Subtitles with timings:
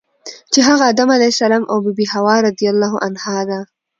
[0.51, 3.59] چی هغه ادم علیه السلام او بی بی حوا رضی الله عنها ده.